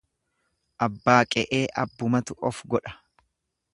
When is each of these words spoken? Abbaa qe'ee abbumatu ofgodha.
Abbaa 0.85 1.19
qe'ee 1.35 1.61
abbumatu 1.83 2.39
ofgodha. 2.51 2.95